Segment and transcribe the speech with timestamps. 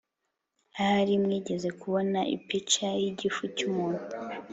[0.79, 4.03] Ahari mwigeze kubona ipica yigifu cyumuntu